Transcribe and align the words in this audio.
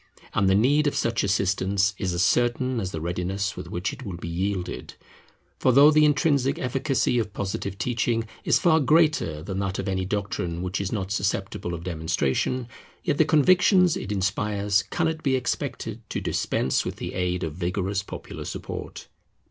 And 0.33 0.49
the 0.49 0.55
need 0.55 0.87
of 0.87 0.95
such 0.95 1.23
assistance 1.23 1.93
is 1.99 2.11
as 2.15 2.23
certain 2.23 2.79
as 2.79 2.89
the 2.89 2.99
readiness 2.99 3.55
with 3.55 3.69
which 3.69 3.93
it 3.93 4.03
will 4.03 4.17
be 4.17 4.27
yielded. 4.27 4.95
For 5.59 5.71
though 5.71 5.91
the 5.91 6.05
intrinsic 6.05 6.57
efficacy 6.57 7.19
of 7.19 7.33
Positive 7.33 7.77
teaching 7.77 8.27
is 8.43 8.57
far 8.57 8.79
greater 8.79 9.43
than 9.43 9.59
that 9.59 9.77
of 9.77 9.87
any 9.87 10.05
doctrine 10.05 10.63
which 10.63 10.81
is 10.81 10.91
not 10.91 11.11
susceptible 11.11 11.75
of 11.75 11.83
demonstration, 11.83 12.67
yet 13.03 13.19
the 13.19 13.25
convictions 13.25 13.95
it 13.95 14.11
inspires 14.11 14.81
cannot 14.89 15.21
be 15.21 15.35
expected 15.35 16.01
to 16.09 16.19
dispense 16.19 16.83
with 16.83 16.95
the 16.95 17.13
aid 17.13 17.43
of 17.43 17.53
vigorous 17.53 18.01
popular 18.01 18.45
support. 18.45 19.07